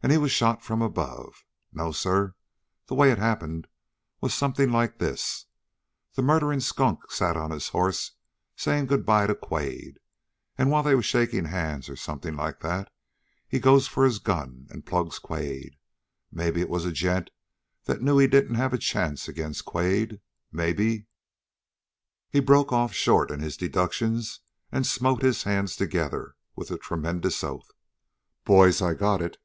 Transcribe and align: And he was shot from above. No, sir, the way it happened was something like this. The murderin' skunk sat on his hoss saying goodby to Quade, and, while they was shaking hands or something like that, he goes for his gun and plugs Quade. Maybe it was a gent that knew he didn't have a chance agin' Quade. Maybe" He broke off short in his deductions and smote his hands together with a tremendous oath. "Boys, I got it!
And 0.00 0.12
he 0.12 0.18
was 0.18 0.30
shot 0.30 0.62
from 0.62 0.80
above. 0.80 1.44
No, 1.72 1.90
sir, 1.90 2.36
the 2.86 2.94
way 2.94 3.10
it 3.10 3.18
happened 3.18 3.66
was 4.20 4.32
something 4.32 4.70
like 4.70 4.98
this. 4.98 5.46
The 6.14 6.22
murderin' 6.22 6.60
skunk 6.60 7.10
sat 7.10 7.36
on 7.36 7.50
his 7.50 7.70
hoss 7.70 8.12
saying 8.54 8.86
goodby 8.86 9.26
to 9.26 9.34
Quade, 9.34 9.98
and, 10.56 10.70
while 10.70 10.84
they 10.84 10.94
was 10.94 11.04
shaking 11.04 11.46
hands 11.46 11.88
or 11.88 11.96
something 11.96 12.36
like 12.36 12.60
that, 12.60 12.92
he 13.48 13.58
goes 13.58 13.88
for 13.88 14.04
his 14.04 14.20
gun 14.20 14.68
and 14.70 14.86
plugs 14.86 15.18
Quade. 15.18 15.76
Maybe 16.30 16.60
it 16.60 16.70
was 16.70 16.84
a 16.84 16.92
gent 16.92 17.30
that 17.86 18.00
knew 18.00 18.18
he 18.18 18.28
didn't 18.28 18.54
have 18.54 18.72
a 18.72 18.78
chance 18.78 19.28
agin' 19.28 19.54
Quade. 19.66 20.20
Maybe" 20.52 21.08
He 22.32 22.38
broke 22.38 22.72
off 22.72 22.92
short 22.94 23.32
in 23.32 23.40
his 23.40 23.56
deductions 23.56 24.38
and 24.70 24.86
smote 24.86 25.22
his 25.22 25.42
hands 25.42 25.74
together 25.74 26.36
with 26.54 26.70
a 26.70 26.78
tremendous 26.78 27.42
oath. 27.42 27.72
"Boys, 28.44 28.80
I 28.80 28.94
got 28.94 29.20
it! 29.20 29.38